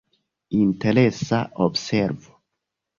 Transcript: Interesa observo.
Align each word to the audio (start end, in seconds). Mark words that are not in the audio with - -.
Interesa 0.61 1.39
observo. 1.67 2.31